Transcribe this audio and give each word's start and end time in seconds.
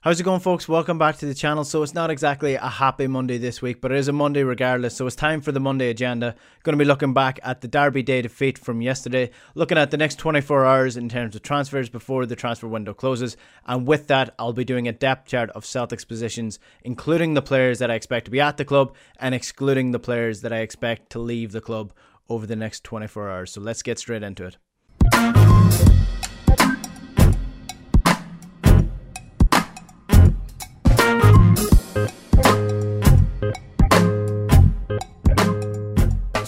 How's 0.00 0.20
it 0.20 0.22
going, 0.22 0.38
folks? 0.38 0.68
Welcome 0.68 0.96
back 0.96 1.16
to 1.16 1.26
the 1.26 1.34
channel. 1.34 1.64
So, 1.64 1.82
it's 1.82 1.92
not 1.92 2.08
exactly 2.08 2.54
a 2.54 2.68
happy 2.68 3.08
Monday 3.08 3.36
this 3.36 3.60
week, 3.60 3.80
but 3.80 3.90
it 3.90 3.98
is 3.98 4.06
a 4.06 4.12
Monday 4.12 4.44
regardless. 4.44 4.94
So, 4.94 5.08
it's 5.08 5.16
time 5.16 5.40
for 5.40 5.50
the 5.50 5.58
Monday 5.58 5.90
agenda. 5.90 6.36
Going 6.62 6.78
to 6.78 6.84
be 6.84 6.86
looking 6.86 7.12
back 7.12 7.40
at 7.42 7.62
the 7.62 7.66
Derby 7.66 8.04
Day 8.04 8.22
defeat 8.22 8.58
from 8.58 8.80
yesterday, 8.80 9.30
looking 9.56 9.76
at 9.76 9.90
the 9.90 9.96
next 9.96 10.20
24 10.20 10.64
hours 10.64 10.96
in 10.96 11.08
terms 11.08 11.34
of 11.34 11.42
transfers 11.42 11.88
before 11.88 12.26
the 12.26 12.36
transfer 12.36 12.68
window 12.68 12.94
closes. 12.94 13.36
And 13.66 13.88
with 13.88 14.06
that, 14.06 14.36
I'll 14.38 14.52
be 14.52 14.64
doing 14.64 14.86
a 14.86 14.92
depth 14.92 15.26
chart 15.26 15.50
of 15.50 15.66
Celtic's 15.66 16.04
positions, 16.04 16.60
including 16.84 17.34
the 17.34 17.42
players 17.42 17.80
that 17.80 17.90
I 17.90 17.94
expect 17.94 18.26
to 18.26 18.30
be 18.30 18.40
at 18.40 18.56
the 18.56 18.64
club 18.64 18.94
and 19.18 19.34
excluding 19.34 19.90
the 19.90 19.98
players 19.98 20.42
that 20.42 20.52
I 20.52 20.58
expect 20.58 21.10
to 21.10 21.18
leave 21.18 21.50
the 21.50 21.60
club 21.60 21.92
over 22.28 22.46
the 22.46 22.54
next 22.54 22.84
24 22.84 23.30
hours. 23.30 23.50
So, 23.50 23.60
let's 23.60 23.82
get 23.82 23.98
straight 23.98 24.22
into 24.22 24.46
it. 24.46 24.58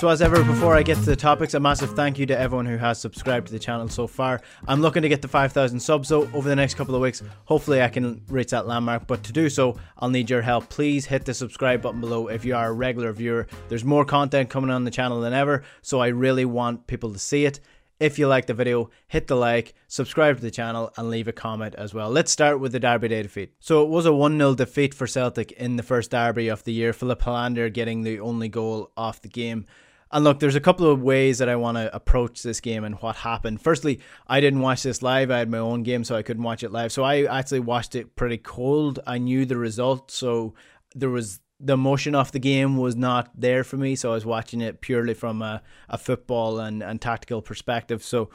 So, 0.01 0.09
as 0.09 0.23
ever, 0.23 0.43
before 0.43 0.75
I 0.75 0.83
get 0.83 0.95
to 0.95 1.05
the 1.05 1.15
topics, 1.15 1.53
a 1.53 1.61
massive 1.61 1.91
thank 1.91 2.19
you 2.19 2.25
to 2.25 2.39
everyone 2.39 2.65
who 2.65 2.79
has 2.79 2.99
subscribed 2.99 3.49
to 3.49 3.53
the 3.53 3.59
channel 3.59 3.87
so 3.87 4.07
far. 4.07 4.41
I'm 4.67 4.81
looking 4.81 5.03
to 5.03 5.11
get 5.11 5.21
to 5.21 5.29
5,000 5.29 5.79
subs, 5.79 6.09
so 6.09 6.23
over 6.33 6.49
the 6.49 6.57
next 6.57 6.77
couple 6.77 6.95
of 6.95 7.03
weeks, 7.03 7.23
hopefully, 7.45 7.83
I 7.83 7.89
can 7.89 8.23
reach 8.27 8.49
that 8.53 8.67
landmark. 8.67 9.07
But 9.07 9.23
to 9.25 9.33
do 9.35 9.51
so, 9.51 9.79
I'll 9.99 10.09
need 10.09 10.31
your 10.31 10.41
help. 10.41 10.71
Please 10.71 11.05
hit 11.05 11.27
the 11.27 11.35
subscribe 11.35 11.83
button 11.83 12.01
below 12.01 12.29
if 12.29 12.47
you 12.47 12.57
are 12.57 12.69
a 12.69 12.73
regular 12.73 13.13
viewer. 13.13 13.47
There's 13.69 13.85
more 13.85 14.07
content 14.07 14.49
coming 14.49 14.71
on 14.71 14.85
the 14.85 14.91
channel 14.91 15.21
than 15.21 15.35
ever, 15.35 15.65
so 15.83 16.01
I 16.01 16.07
really 16.07 16.47
want 16.47 16.87
people 16.87 17.13
to 17.13 17.19
see 17.19 17.45
it. 17.45 17.61
If 17.99 18.19
you 18.19 18.27
like 18.27 18.47
the 18.47 18.55
video, 18.55 18.89
hit 19.07 19.27
the 19.27 19.37
like, 19.37 19.75
subscribe 19.87 20.37
to 20.37 20.43
the 20.43 20.51
channel, 20.51 20.95
and 20.97 21.11
leave 21.11 21.29
a 21.29 21.33
comment 21.33 21.75
as 21.75 21.93
well. 21.93 22.09
Let's 22.09 22.33
start 22.33 22.59
with 22.59 22.73
the 22.73 22.81
Derby 22.81 23.09
Day 23.09 23.23
defeat. 23.23 23.53
So 23.61 23.83
it 23.83 23.91
was 23.91 24.07
a 24.07 24.15
1 24.15 24.39
0 24.39 24.55
defeat 24.55 24.95
for 24.95 25.07
Celtic 25.07 25.53
in 25.53 25.77
the 25.77 25.83
first 25.83 26.11
Derby 26.11 26.49
of 26.49 26.65
the 26.65 26.73
year. 26.73 26.95
Filip 26.95 27.21
Helander 27.21 27.71
getting 27.71 28.03
the 28.03 28.19
only 28.21 28.49
goal 28.49 28.93
off 28.97 29.21
the 29.21 29.29
game. 29.29 29.67
And 30.13 30.25
look, 30.25 30.41
there's 30.41 30.57
a 30.57 30.61
couple 30.61 30.91
of 30.91 31.01
ways 31.01 31.39
that 31.39 31.49
I 31.49 31.57
want 31.57 31.77
to 31.77 31.95
approach 31.95 32.43
this 32.43 32.61
game 32.61 32.83
and 32.83 32.97
what 32.97 33.17
happened. 33.17 33.63
Firstly, 33.63 34.01
I 34.27 34.41
didn't 34.41 34.61
watch 34.61 34.83
this 34.83 35.03
live. 35.03 35.31
I 35.31 35.39
had 35.39 35.51
my 35.51 35.59
own 35.59 35.85
game, 35.85 36.03
so 36.03 36.17
I 36.17 36.23
couldn't 36.23 36.43
watch 36.43 36.65
it 36.65 36.73
live. 36.73 36.91
So 36.91 37.05
I 37.05 37.25
actually 37.25 37.61
watched 37.61 37.95
it 37.95 38.17
pretty 38.17 38.39
cold. 38.39 38.99
I 39.07 39.19
knew 39.19 39.47
the 39.47 39.57
result, 39.57 40.11
so 40.11 40.55
there 40.95 41.11
was 41.11 41.41
the 41.61 41.75
emotion 41.75 42.15
of 42.15 42.33
the 42.33 42.39
game 42.39 42.77
was 42.77 42.97
not 42.97 43.31
there 43.39 43.63
for 43.63 43.77
me. 43.77 43.95
So 43.95 44.11
I 44.11 44.15
was 44.15 44.27
watching 44.27 44.61
it 44.61 44.81
purely 44.81 45.15
from 45.15 45.43
a, 45.43 45.63
a 45.89 45.99
football 45.99 46.59
and, 46.59 46.83
and 46.83 47.01
tactical 47.01 47.43
perspective. 47.43 48.03
So 48.03 48.31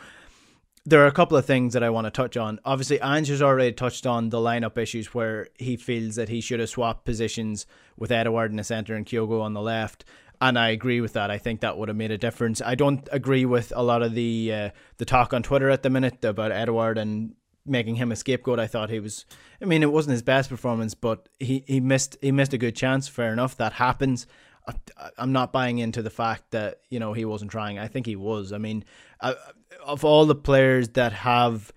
there 0.86 1.04
are 1.04 1.08
a 1.08 1.12
couple 1.12 1.36
of 1.36 1.46
things 1.46 1.74
that 1.74 1.84
I 1.84 1.90
want 1.90 2.06
to 2.06 2.12
touch 2.12 2.38
on. 2.38 2.60
Obviously, 2.64 3.02
Ange 3.02 3.30
has 3.30 3.42
already 3.42 3.74
touched 3.74 4.06
on 4.06 4.30
the 4.30 4.38
lineup 4.38 4.78
issues 4.78 5.14
where 5.16 5.48
he 5.58 5.76
feels 5.76 6.16
that 6.16 6.30
he 6.30 6.40
should 6.40 6.60
have 6.60 6.70
swapped 6.70 7.04
positions 7.04 7.66
with 7.98 8.12
Edouard 8.12 8.52
in 8.52 8.58
the 8.58 8.64
centre 8.64 8.96
and 8.96 9.06
Kyogo 9.06 9.42
on 9.42 9.54
the 9.54 9.62
left 9.62 10.06
and 10.42 10.58
I 10.58 10.70
agree 10.70 11.02
with 11.02 11.14
that. 11.14 11.32
I 11.32 11.38
think 11.38 11.62
that 11.62 11.78
would 11.78 11.90
have 11.90 11.98
made 11.98 12.12
a 12.12 12.18
difference. 12.18 12.62
I 12.62 12.76
don't 12.76 13.08
agree 13.12 13.46
with 13.46 13.72
a 13.76 13.84
lot 13.84 14.02
of 14.02 14.14
the 14.14 14.52
uh, 14.54 14.70
the 14.98 15.06
talk 15.06 15.34
on 15.34 15.44
Twitter 15.44 15.70
at 15.70 15.84
the 15.84 15.90
minute 15.90 16.24
about 16.24 16.52
Edouard 16.52 16.98
and 16.98 17.36
making 17.66 17.96
him 17.96 18.12
a 18.12 18.16
scapegoat. 18.16 18.60
I 18.60 18.68
thought 18.68 18.90
he 18.90 19.00
was. 19.00 19.26
I 19.62 19.66
mean, 19.66 19.84
it 19.84 19.92
wasn't 19.92 20.14
his 20.14 20.22
best 20.22 20.50
performance, 20.50 20.94
but 20.94 21.30
he, 21.40 21.64
he 21.68 21.80
missed 21.80 22.18
he 22.22 22.32
missed 22.32 22.54
a 22.54 22.58
good 22.58 22.76
chance. 22.76 23.08
Fair 23.08 23.34
enough, 23.34 23.58
that 23.58 23.74
happens. 23.74 24.28
I, 24.68 24.74
I'm 25.18 25.32
not 25.32 25.52
buying 25.52 25.80
into 25.80 26.02
the 26.02 26.10
fact 26.10 26.52
that 26.52 26.80
you 26.90 27.00
know 27.00 27.14
he 27.14 27.26
wasn't 27.26 27.52
trying. 27.52 27.80
I 27.80 27.88
think 27.88 28.06
he 28.06 28.16
was. 28.16 28.52
I 28.52 28.58
mean, 28.58 28.86
of 29.84 30.04
all 30.04 30.26
the 30.26 30.36
players 30.36 30.90
that 30.90 31.14
have 31.14 31.72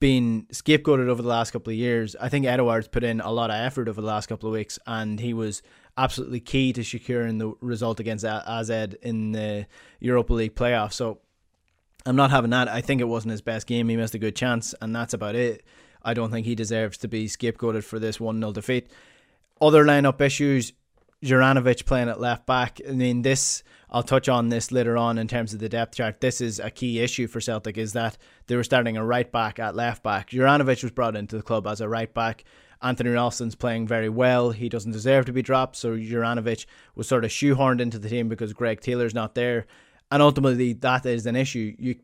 been 0.00 0.46
scapegoated 0.52 1.08
over 1.08 1.22
the 1.22 1.28
last 1.28 1.52
couple 1.52 1.70
of 1.70 1.76
years, 1.76 2.16
I 2.20 2.28
think 2.28 2.44
Edouard's 2.44 2.88
put 2.88 3.04
in 3.04 3.20
a 3.20 3.30
lot 3.30 3.50
of 3.50 3.56
effort 3.56 3.88
over 3.88 4.00
the 4.00 4.06
last 4.06 4.26
couple 4.26 4.48
of 4.48 4.52
weeks, 4.52 4.78
and 4.86 5.20
he 5.20 5.32
was 5.32 5.62
absolutely 5.96 6.40
key 6.40 6.72
to 6.72 6.82
securing 6.82 7.38
the 7.38 7.52
result 7.60 8.00
against 8.00 8.24
AZ 8.24 8.70
in 9.02 9.32
the 9.32 9.66
Europa 10.00 10.32
League 10.34 10.54
playoffs. 10.54 10.94
So 10.94 11.18
I'm 12.06 12.16
not 12.16 12.30
having 12.30 12.50
that. 12.50 12.68
I 12.68 12.80
think 12.80 13.00
it 13.00 13.04
wasn't 13.04 13.32
his 13.32 13.42
best 13.42 13.66
game. 13.66 13.88
He 13.88 13.96
missed 13.96 14.14
a 14.14 14.18
good 14.18 14.36
chance, 14.36 14.74
and 14.80 14.94
that's 14.94 15.14
about 15.14 15.34
it. 15.34 15.64
I 16.02 16.14
don't 16.14 16.30
think 16.30 16.46
he 16.46 16.54
deserves 16.54 16.98
to 16.98 17.08
be 17.08 17.26
scapegoated 17.26 17.84
for 17.84 17.98
this 17.98 18.18
1 18.18 18.38
0 18.38 18.52
defeat. 18.52 18.90
Other 19.60 19.84
lineup 19.84 20.20
issues 20.20 20.72
Juranovic 21.22 21.86
playing 21.86 22.08
at 22.08 22.20
left 22.20 22.46
back. 22.46 22.80
I 22.86 22.92
mean, 22.92 23.22
this 23.22 23.62
I'll 23.88 24.02
touch 24.02 24.28
on 24.28 24.48
this 24.48 24.72
later 24.72 24.96
on 24.96 25.18
in 25.18 25.28
terms 25.28 25.52
of 25.52 25.60
the 25.60 25.68
depth 25.68 25.96
chart. 25.96 26.20
This 26.20 26.40
is 26.40 26.58
a 26.58 26.70
key 26.70 27.00
issue 27.00 27.26
for 27.26 27.40
Celtic 27.40 27.78
is 27.78 27.92
that 27.92 28.16
they 28.46 28.56
were 28.56 28.64
starting 28.64 28.96
a 28.96 29.04
right 29.04 29.30
back 29.30 29.58
at 29.58 29.76
left 29.76 30.02
back. 30.02 30.30
Juranovic 30.30 30.82
was 30.82 30.92
brought 30.92 31.14
into 31.14 31.36
the 31.36 31.42
club 31.42 31.66
as 31.66 31.80
a 31.80 31.88
right 31.88 32.12
back. 32.12 32.44
Anthony 32.82 33.10
Ralston's 33.10 33.54
playing 33.54 33.86
very 33.86 34.08
well. 34.08 34.50
He 34.50 34.68
doesn't 34.68 34.92
deserve 34.92 35.26
to 35.26 35.32
be 35.32 35.42
dropped, 35.42 35.76
so 35.76 35.96
Juranovic 35.96 36.66
was 36.94 37.08
sort 37.08 37.24
of 37.24 37.30
shoehorned 37.30 37.80
into 37.80 37.98
the 37.98 38.08
team 38.08 38.28
because 38.28 38.52
Greg 38.52 38.80
Taylor's 38.80 39.14
not 39.14 39.34
there, 39.34 39.66
and 40.10 40.22
ultimately 40.22 40.72
that 40.74 41.06
is 41.06 41.26
an 41.26 41.36
issue. 41.36 41.74
You 41.78 41.96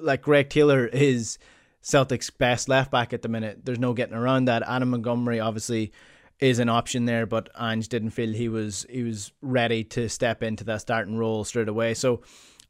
like 0.00 0.22
Greg 0.22 0.48
Taylor 0.50 0.86
is 0.86 1.38
Celtic's 1.80 2.30
best 2.30 2.68
left 2.68 2.90
back 2.90 3.12
at 3.12 3.22
the 3.22 3.28
minute. 3.28 3.64
There's 3.64 3.78
no 3.78 3.94
getting 3.94 4.16
around 4.16 4.46
that. 4.46 4.64
Adam 4.66 4.90
Montgomery 4.90 5.38
obviously 5.38 5.92
is 6.40 6.58
an 6.58 6.68
option 6.68 7.04
there, 7.04 7.26
but 7.26 7.48
Ange 7.58 7.88
didn't 7.88 8.10
feel 8.10 8.32
he 8.32 8.48
was 8.48 8.84
he 8.90 9.02
was 9.02 9.32
ready 9.40 9.84
to 9.84 10.08
step 10.08 10.42
into 10.42 10.64
that 10.64 10.80
starting 10.80 11.16
role 11.16 11.44
straight 11.44 11.68
away. 11.68 11.94
So 11.94 12.22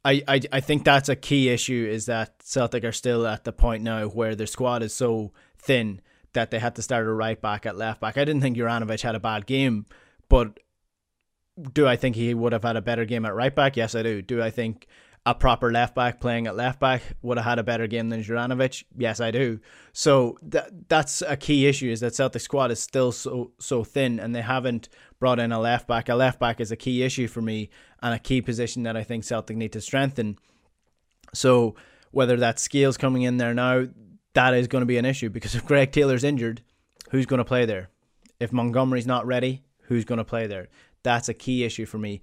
I, 0.05 0.23
I 0.27 0.41
I 0.51 0.59
think 0.59 0.83
that's 0.83 1.09
a 1.09 1.15
key 1.15 1.49
issue 1.49 1.87
is 1.89 2.05
that 2.05 2.41
Celtic 2.43 2.83
are 2.83 2.91
still 2.91 3.25
at 3.25 3.43
the 3.43 3.51
point 3.51 3.83
now 3.83 4.07
where 4.07 4.35
their 4.35 4.47
squad 4.47 4.83
is 4.83 4.93
so 4.93 5.33
thin 5.57 6.01
that 6.33 6.51
they 6.51 6.59
had 6.59 6.75
to 6.75 6.81
start 6.81 7.07
a 7.07 7.11
right 7.11 7.41
back 7.41 7.65
at 7.65 7.77
left 7.77 8.01
back. 8.01 8.17
I 8.17 8.25
didn't 8.25 8.41
think 8.41 8.57
Juranovic 8.57 9.01
had 9.01 9.15
a 9.15 9.19
bad 9.19 9.45
game, 9.45 9.85
but 10.29 10.59
do 11.73 11.87
I 11.87 11.95
think 11.95 12.15
he 12.15 12.33
would 12.33 12.53
have 12.53 12.63
had 12.63 12.75
a 12.75 12.81
better 12.81 13.05
game 13.05 13.25
at 13.25 13.33
right 13.33 13.53
back? 13.53 13.77
Yes, 13.77 13.95
I 13.95 14.03
do. 14.03 14.21
Do 14.21 14.41
I 14.41 14.51
think 14.51 14.87
a 15.25 15.33
proper 15.33 15.71
left 15.71 15.93
back 15.95 16.21
playing 16.21 16.47
at 16.47 16.55
left 16.55 16.79
back 16.79 17.01
would 17.21 17.37
have 17.37 17.45
had 17.45 17.59
a 17.59 17.63
better 17.63 17.87
game 17.87 18.09
than 18.09 18.23
Juranovic? 18.23 18.83
Yes, 18.95 19.19
I 19.19 19.31
do. 19.31 19.59
So 19.91 20.37
that 20.43 20.87
that's 20.87 21.21
a 21.21 21.35
key 21.35 21.67
issue 21.67 21.89
is 21.91 21.99
that 22.01 22.15
Celtic 22.15 22.41
squad 22.41 22.71
is 22.71 22.79
still 22.79 23.11
so 23.11 23.51
so 23.59 23.83
thin 23.83 24.19
and 24.19 24.35
they 24.35 24.41
haven't 24.41 24.89
brought 25.19 25.39
in 25.39 25.51
a 25.51 25.59
left 25.59 25.87
back. 25.87 26.09
A 26.09 26.15
left 26.15 26.39
back 26.39 26.61
is 26.61 26.71
a 26.71 26.75
key 26.75 27.03
issue 27.03 27.27
for 27.27 27.41
me 27.41 27.69
and 28.01 28.13
a 28.13 28.19
key 28.19 28.41
position 28.41 28.83
that 28.83 28.95
I 28.95 29.03
think 29.03 29.23
Celtic 29.23 29.57
need 29.57 29.73
to 29.73 29.81
strengthen. 29.81 30.37
So 31.33 31.75
whether 32.11 32.37
that 32.37 32.59
Scales 32.59 32.97
coming 32.97 33.23
in 33.23 33.37
there 33.37 33.53
now, 33.53 33.87
that 34.37 34.53
is 34.53 34.67
going 34.67 34.83
to 34.83 34.85
be 34.85 34.99
an 34.99 35.05
issue 35.05 35.31
because 35.31 35.55
if 35.55 35.65
Greg 35.65 35.91
Taylor's 35.91 36.23
injured, 36.23 36.61
who's 37.09 37.25
going 37.25 37.39
to 37.39 37.43
play 37.43 37.65
there? 37.65 37.89
If 38.39 38.53
Montgomery's 38.53 39.07
not 39.07 39.25
ready, 39.25 39.63
who's 39.81 40.05
going 40.05 40.19
to 40.19 40.23
play 40.23 40.45
there? 40.45 40.67
That's 41.01 41.27
a 41.27 41.33
key 41.33 41.63
issue 41.63 41.87
for 41.87 41.97
me. 41.97 42.21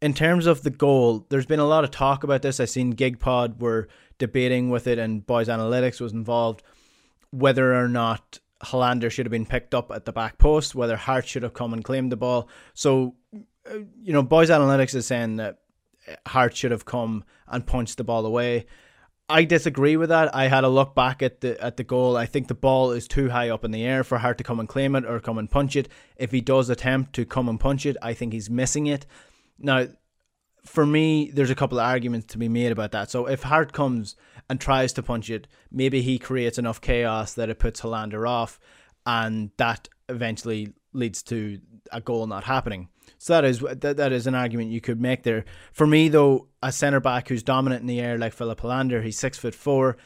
In 0.00 0.14
terms 0.14 0.46
of 0.46 0.62
the 0.62 0.70
goal, 0.70 1.26
there's 1.28 1.44
been 1.44 1.58
a 1.58 1.66
lot 1.66 1.82
of 1.82 1.90
talk 1.90 2.22
about 2.22 2.42
this. 2.42 2.60
I've 2.60 2.70
seen 2.70 2.94
GigPod 2.94 3.58
were 3.58 3.88
debating 4.18 4.70
with 4.70 4.86
it, 4.86 5.00
and 5.00 5.26
Boys 5.26 5.48
Analytics 5.48 6.00
was 6.00 6.12
involved 6.12 6.62
whether 7.30 7.74
or 7.74 7.88
not 7.88 8.38
Helander 8.62 9.10
should 9.10 9.26
have 9.26 9.32
been 9.32 9.44
picked 9.44 9.74
up 9.74 9.90
at 9.90 10.04
the 10.04 10.12
back 10.12 10.38
post, 10.38 10.76
whether 10.76 10.94
Hart 10.94 11.26
should 11.26 11.42
have 11.42 11.54
come 11.54 11.72
and 11.72 11.82
claimed 11.82 12.12
the 12.12 12.16
ball. 12.16 12.48
So, 12.74 13.16
uh, 13.34 13.78
you 14.00 14.12
know, 14.12 14.22
Boys 14.22 14.50
Analytics 14.50 14.94
is 14.94 15.04
saying 15.04 15.36
that 15.36 15.58
Hart 16.28 16.56
should 16.56 16.70
have 16.70 16.84
come 16.84 17.24
and 17.48 17.66
punched 17.66 17.96
the 17.96 18.04
ball 18.04 18.24
away. 18.24 18.66
I 19.28 19.44
disagree 19.44 19.96
with 19.96 20.10
that. 20.10 20.34
I 20.34 20.46
had 20.46 20.62
a 20.62 20.68
look 20.68 20.94
back 20.94 21.20
at 21.20 21.40
the 21.40 21.60
at 21.62 21.76
the 21.76 21.84
goal. 21.84 22.16
I 22.16 22.26
think 22.26 22.46
the 22.46 22.54
ball 22.54 22.92
is 22.92 23.08
too 23.08 23.30
high 23.30 23.48
up 23.48 23.64
in 23.64 23.72
the 23.72 23.84
air 23.84 24.04
for 24.04 24.18
Hart 24.18 24.38
to 24.38 24.44
come 24.44 24.60
and 24.60 24.68
claim 24.68 24.94
it 24.94 25.04
or 25.04 25.18
come 25.18 25.38
and 25.38 25.50
punch 25.50 25.74
it. 25.74 25.88
If 26.16 26.30
he 26.30 26.40
does 26.40 26.70
attempt 26.70 27.12
to 27.14 27.24
come 27.24 27.48
and 27.48 27.58
punch 27.58 27.86
it, 27.86 27.96
I 28.00 28.14
think 28.14 28.32
he's 28.32 28.48
missing 28.48 28.86
it. 28.86 29.04
Now, 29.58 29.88
for 30.64 30.86
me, 30.86 31.30
there's 31.32 31.50
a 31.50 31.56
couple 31.56 31.78
of 31.78 31.86
arguments 31.86 32.26
to 32.32 32.38
be 32.38 32.48
made 32.48 32.70
about 32.70 32.92
that. 32.92 33.10
So 33.10 33.26
if 33.26 33.42
Hart 33.42 33.72
comes 33.72 34.14
and 34.48 34.60
tries 34.60 34.92
to 34.94 35.02
punch 35.02 35.28
it, 35.28 35.48
maybe 35.72 36.02
he 36.02 36.18
creates 36.18 36.58
enough 36.58 36.80
chaos 36.80 37.34
that 37.34 37.48
it 37.48 37.58
puts 37.58 37.80
Helander 37.80 38.28
off, 38.28 38.60
and 39.04 39.50
that 39.56 39.88
eventually 40.08 40.72
leads 40.92 41.22
to 41.24 41.60
a 41.90 42.00
goal 42.00 42.26
not 42.26 42.44
happening. 42.44 42.88
So 43.18 43.34
that 43.34 43.44
is 43.44 43.60
that, 43.60 43.96
that 43.96 44.12
is 44.12 44.26
an 44.26 44.34
argument 44.34 44.70
you 44.70 44.80
could 44.80 45.00
make 45.00 45.22
there. 45.22 45.44
For 45.72 45.86
me 45.86 46.08
though, 46.08 46.48
a 46.62 46.72
centre 46.72 47.00
back 47.00 47.28
who's 47.28 47.42
dominant 47.42 47.80
in 47.80 47.86
the 47.86 48.00
air 48.00 48.18
like 48.18 48.32
Filip 48.32 48.60
Helander, 48.60 49.02
he's 49.02 49.18
six 49.18 49.38
foot 49.38 49.54
four. 49.54 49.96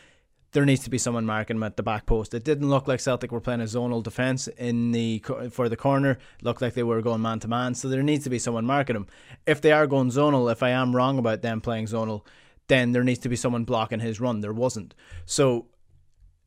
There 0.52 0.64
needs 0.64 0.82
to 0.82 0.90
be 0.90 0.98
someone 0.98 1.26
marking 1.26 1.58
him 1.58 1.62
at 1.62 1.76
the 1.76 1.82
back 1.84 2.06
post. 2.06 2.34
It 2.34 2.44
didn't 2.44 2.68
look 2.68 2.88
like 2.88 2.98
Celtic 2.98 3.30
were 3.30 3.40
playing 3.40 3.60
a 3.60 3.64
zonal 3.64 4.02
defence 4.02 4.48
in 4.48 4.90
the 4.90 5.24
for 5.50 5.68
the 5.68 5.76
corner. 5.76 6.12
It 6.12 6.44
looked 6.44 6.60
like 6.60 6.74
they 6.74 6.82
were 6.82 7.02
going 7.02 7.22
man 7.22 7.38
to 7.40 7.48
man. 7.48 7.74
So 7.74 7.88
there 7.88 8.02
needs 8.02 8.24
to 8.24 8.30
be 8.30 8.38
someone 8.38 8.66
marking 8.66 8.96
him. 8.96 9.06
If 9.46 9.60
they 9.60 9.70
are 9.70 9.86
going 9.86 10.10
zonal, 10.10 10.50
if 10.50 10.62
I 10.62 10.70
am 10.70 10.96
wrong 10.96 11.18
about 11.18 11.42
them 11.42 11.60
playing 11.60 11.86
zonal, 11.86 12.26
then 12.66 12.92
there 12.92 13.04
needs 13.04 13.20
to 13.20 13.28
be 13.28 13.36
someone 13.36 13.64
blocking 13.64 14.00
his 14.00 14.20
run. 14.20 14.40
There 14.40 14.52
wasn't. 14.52 14.94
So 15.24 15.66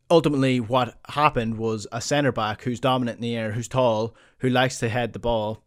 ultimately 0.09 0.59
what 0.59 0.97
happened 1.09 1.57
was 1.57 1.87
a 1.91 2.01
centre 2.01 2.31
back 2.31 2.61
who's 2.63 2.79
dominant 2.79 3.17
in 3.17 3.21
the 3.21 3.35
air, 3.35 3.51
who's 3.53 3.67
tall, 3.67 4.15
who 4.39 4.49
likes 4.49 4.79
to 4.79 4.89
head 4.89 5.13
the 5.13 5.19
ball, 5.19 5.63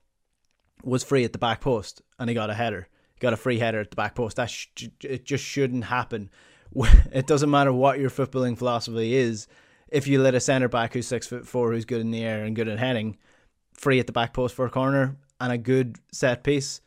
was 0.86 1.02
free 1.02 1.24
at 1.24 1.32
the 1.32 1.38
back 1.38 1.60
post 1.60 2.00
and 2.18 2.30
he 2.30 2.34
got 2.34 2.48
a 2.48 2.54
header. 2.54 2.88
He 3.14 3.20
got 3.20 3.32
a 3.32 3.36
free 3.36 3.58
header 3.58 3.80
at 3.80 3.90
the 3.90 3.96
back 3.96 4.14
post. 4.14 4.36
That 4.36 4.48
sh- 4.50 4.68
it 5.02 5.24
just 5.24 5.44
shouldn't 5.44 5.84
happen. 5.84 6.30
It 7.12 7.26
doesn't 7.26 7.50
matter 7.50 7.72
what 7.72 7.98
your 7.98 8.10
footballing 8.10 8.58
philosophy 8.58 9.14
is. 9.14 9.46
If 9.88 10.06
you 10.06 10.20
let 10.20 10.34
a 10.34 10.40
centre 10.40 10.68
back 10.68 10.92
who's 10.92 11.06
six 11.06 11.26
foot 11.26 11.46
four, 11.46 11.72
who's 11.72 11.86
good 11.86 12.00
in 12.00 12.10
the 12.10 12.22
air 12.22 12.44
and 12.44 12.54
good 12.54 12.68
at 12.68 12.78
heading, 12.78 13.16
free 13.72 13.98
at 13.98 14.06
the 14.06 14.12
back 14.12 14.34
post 14.34 14.54
for 14.54 14.66
a 14.66 14.70
corner 14.70 15.16
and 15.40 15.52
a 15.52 15.58
good 15.58 15.96
set 16.12 16.44
piece, 16.44 16.82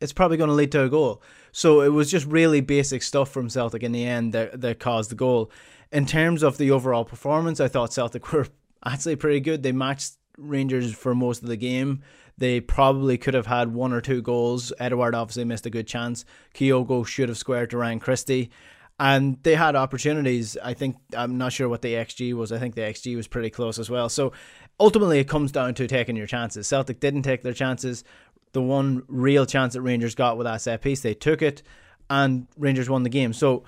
it's 0.00 0.12
probably 0.12 0.36
going 0.36 0.48
to 0.48 0.54
lead 0.54 0.72
to 0.72 0.82
a 0.82 0.88
goal. 0.88 1.22
So 1.52 1.82
it 1.82 1.90
was 1.90 2.10
just 2.10 2.26
really 2.26 2.60
basic 2.60 3.02
stuff 3.02 3.30
from 3.30 3.48
Celtic 3.48 3.84
in 3.84 3.92
the 3.92 4.04
end 4.04 4.32
that, 4.32 4.60
that 4.60 4.80
caused 4.80 5.10
the 5.10 5.16
goal. 5.16 5.52
In 5.92 6.06
terms 6.06 6.42
of 6.42 6.58
the 6.58 6.72
overall 6.72 7.04
performance, 7.04 7.60
I 7.60 7.68
thought 7.68 7.92
Celtic 7.92 8.32
were 8.32 8.48
actually 8.84 9.16
pretty 9.16 9.40
good. 9.40 9.62
They 9.62 9.72
matched 9.72 10.16
Rangers 10.38 10.94
for 10.94 11.14
most 11.14 11.42
of 11.42 11.48
the 11.48 11.56
game. 11.56 12.02
They 12.38 12.60
probably 12.60 13.18
could 13.18 13.34
have 13.34 13.46
had 13.46 13.74
one 13.74 13.92
or 13.92 14.00
two 14.00 14.22
goals. 14.22 14.72
Edouard 14.78 15.14
obviously 15.14 15.44
missed 15.44 15.66
a 15.66 15.70
good 15.70 15.86
chance. 15.86 16.24
Kyogo 16.54 17.06
should 17.06 17.28
have 17.28 17.38
squared 17.38 17.70
to 17.70 17.76
Ryan 17.76 18.00
Christie. 18.00 18.50
And 18.98 19.38
they 19.42 19.54
had 19.54 19.74
opportunities. 19.74 20.56
I 20.62 20.74
think, 20.74 20.96
I'm 21.16 21.38
not 21.38 21.52
sure 21.52 21.68
what 21.68 21.82
the 21.82 21.94
XG 21.94 22.34
was. 22.34 22.52
I 22.52 22.58
think 22.58 22.74
the 22.74 22.82
XG 22.82 23.16
was 23.16 23.26
pretty 23.26 23.50
close 23.50 23.78
as 23.78 23.90
well. 23.90 24.08
So 24.08 24.32
ultimately, 24.78 25.18
it 25.18 25.28
comes 25.28 25.52
down 25.52 25.74
to 25.74 25.86
taking 25.86 26.16
your 26.16 26.26
chances. 26.26 26.66
Celtic 26.66 27.00
didn't 27.00 27.22
take 27.22 27.42
their 27.42 27.52
chances. 27.52 28.04
The 28.52 28.62
one 28.62 29.02
real 29.08 29.46
chance 29.46 29.74
that 29.74 29.82
Rangers 29.82 30.14
got 30.14 30.36
with 30.36 30.44
that 30.44 30.60
set 30.60 30.82
piece, 30.82 31.00
they 31.00 31.14
took 31.14 31.42
it, 31.42 31.62
and 32.10 32.46
Rangers 32.56 32.88
won 32.88 33.02
the 33.02 33.08
game. 33.08 33.32
So 33.32 33.64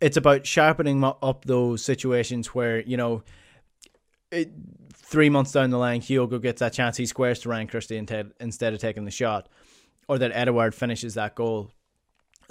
it's 0.00 0.16
about 0.16 0.46
sharpening 0.46 1.04
up 1.04 1.44
those 1.44 1.82
situations 1.84 2.48
where, 2.48 2.80
you 2.80 2.96
know, 2.96 3.22
it, 4.32 4.50
three 5.04 5.30
months 5.30 5.52
down 5.52 5.70
the 5.70 5.78
line, 5.78 6.00
Kyogo 6.00 6.40
gets 6.40 6.60
that 6.60 6.72
chance, 6.72 6.96
he 6.96 7.06
squares 7.06 7.40
to 7.40 7.48
Ryan 7.48 7.66
Christie 7.66 7.96
instead 7.96 8.74
of 8.74 8.80
taking 8.80 9.04
the 9.04 9.10
shot, 9.10 9.48
or 10.08 10.18
that 10.18 10.32
Edouard 10.32 10.74
finishes 10.74 11.14
that 11.14 11.34
goal. 11.34 11.70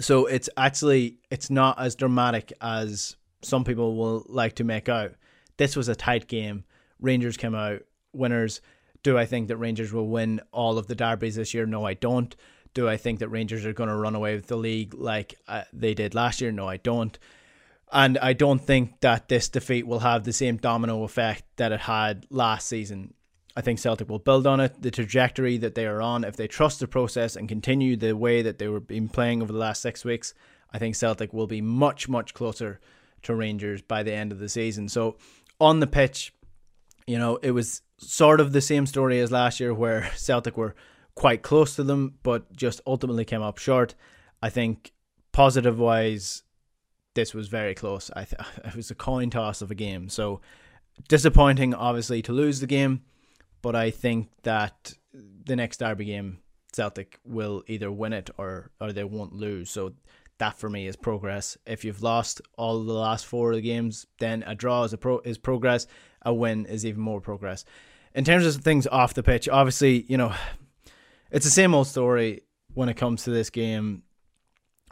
So 0.00 0.26
it's 0.26 0.48
actually 0.56 1.18
it's 1.30 1.50
not 1.50 1.78
as 1.78 1.94
dramatic 1.94 2.52
as 2.60 3.16
some 3.42 3.64
people 3.64 3.96
will 3.96 4.24
like 4.28 4.54
to 4.56 4.64
make 4.64 4.88
out. 4.88 5.12
This 5.56 5.76
was 5.76 5.88
a 5.88 5.94
tight 5.94 6.26
game. 6.26 6.64
Rangers 7.00 7.36
came 7.36 7.54
out 7.54 7.82
winners. 8.12 8.60
Do 9.02 9.18
I 9.18 9.26
think 9.26 9.48
that 9.48 9.58
Rangers 9.58 9.92
will 9.92 10.08
win 10.08 10.40
all 10.50 10.78
of 10.78 10.86
the 10.86 10.94
derbies 10.94 11.36
this 11.36 11.54
year? 11.54 11.66
No, 11.66 11.84
I 11.84 11.94
don't. 11.94 12.34
Do 12.72 12.88
I 12.88 12.96
think 12.96 13.20
that 13.20 13.28
Rangers 13.28 13.64
are 13.66 13.72
going 13.72 13.90
to 13.90 13.94
run 13.94 14.16
away 14.16 14.34
with 14.34 14.46
the 14.46 14.56
league 14.56 14.94
like 14.94 15.34
uh, 15.46 15.62
they 15.72 15.94
did 15.94 16.14
last 16.14 16.40
year? 16.40 16.50
No, 16.50 16.68
I 16.68 16.78
don't. 16.78 17.16
And 17.92 18.18
I 18.18 18.32
don't 18.32 18.60
think 18.60 19.00
that 19.00 19.28
this 19.28 19.48
defeat 19.48 19.86
will 19.86 20.00
have 20.00 20.24
the 20.24 20.32
same 20.32 20.56
domino 20.56 21.04
effect 21.04 21.44
that 21.56 21.72
it 21.72 21.80
had 21.80 22.26
last 22.30 22.66
season. 22.66 23.14
I 23.56 23.60
think 23.60 23.78
Celtic 23.78 24.08
will 24.08 24.18
build 24.18 24.46
on 24.46 24.58
it, 24.58 24.82
the 24.82 24.90
trajectory 24.90 25.58
that 25.58 25.76
they 25.76 25.86
are 25.86 26.02
on. 26.02 26.24
If 26.24 26.36
they 26.36 26.48
trust 26.48 26.80
the 26.80 26.88
process 26.88 27.36
and 27.36 27.48
continue 27.48 27.96
the 27.96 28.16
way 28.16 28.42
that 28.42 28.58
they 28.58 28.66
were 28.66 28.80
been 28.80 29.08
playing 29.08 29.42
over 29.42 29.52
the 29.52 29.58
last 29.58 29.80
six 29.80 30.04
weeks, 30.04 30.34
I 30.72 30.78
think 30.78 30.96
Celtic 30.96 31.32
will 31.32 31.46
be 31.46 31.60
much, 31.60 32.08
much 32.08 32.34
closer 32.34 32.80
to 33.22 33.34
Rangers 33.34 33.80
by 33.80 34.02
the 34.02 34.12
end 34.12 34.32
of 34.32 34.40
the 34.40 34.48
season. 34.48 34.88
So 34.88 35.16
on 35.60 35.78
the 35.80 35.86
pitch, 35.86 36.32
you 37.06 37.18
know, 37.18 37.36
it 37.42 37.52
was 37.52 37.82
sort 37.98 38.40
of 38.40 38.52
the 38.52 38.60
same 38.60 38.86
story 38.86 39.20
as 39.20 39.30
last 39.30 39.60
year 39.60 39.72
where 39.72 40.10
Celtic 40.16 40.56
were 40.56 40.74
quite 41.14 41.42
close 41.42 41.76
to 41.76 41.84
them, 41.84 42.14
but 42.22 42.54
just 42.56 42.80
ultimately 42.86 43.24
came 43.24 43.42
up 43.42 43.58
short. 43.58 43.94
I 44.42 44.50
think 44.50 44.92
positive 45.32 45.78
wise, 45.78 46.42
this 47.14 47.34
was 47.34 47.48
very 47.48 47.74
close. 47.74 48.10
I 48.14 48.24
th- 48.24 48.40
it 48.64 48.76
was 48.76 48.90
a 48.90 48.94
coin 48.94 49.30
toss 49.30 49.62
of 49.62 49.70
a 49.70 49.74
game. 49.74 50.08
So 50.08 50.40
disappointing, 51.08 51.74
obviously, 51.74 52.22
to 52.22 52.32
lose 52.32 52.60
the 52.60 52.66
game, 52.66 53.02
but 53.62 53.74
I 53.74 53.90
think 53.90 54.28
that 54.42 54.94
the 55.44 55.56
next 55.56 55.78
derby 55.78 56.06
game, 56.06 56.38
Celtic 56.72 57.20
will 57.24 57.62
either 57.68 57.90
win 57.90 58.12
it 58.12 58.30
or 58.36 58.70
or 58.80 58.92
they 58.92 59.04
won't 59.04 59.32
lose. 59.32 59.70
So 59.70 59.94
that 60.38 60.58
for 60.58 60.68
me 60.68 60.86
is 60.86 60.96
progress. 60.96 61.56
If 61.66 61.84
you've 61.84 62.02
lost 62.02 62.40
all 62.58 62.82
the 62.82 62.92
last 62.92 63.26
four 63.26 63.50
of 63.50 63.56
the 63.56 63.62
games, 63.62 64.06
then 64.18 64.42
a 64.46 64.54
draw 64.54 64.84
is 64.84 64.92
a 64.92 64.98
pro 64.98 65.20
is 65.20 65.38
progress. 65.38 65.86
A 66.22 66.34
win 66.34 66.66
is 66.66 66.84
even 66.84 67.00
more 67.00 67.20
progress. 67.20 67.64
In 68.14 68.24
terms 68.24 68.46
of 68.46 68.62
things 68.62 68.86
off 68.86 69.14
the 69.14 69.22
pitch, 69.22 69.48
obviously, 69.48 70.04
you 70.08 70.16
know, 70.16 70.34
it's 71.30 71.44
the 71.44 71.50
same 71.50 71.74
old 71.74 71.86
story 71.86 72.42
when 72.72 72.88
it 72.88 72.96
comes 72.96 73.24
to 73.24 73.30
this 73.30 73.50
game. 73.50 74.02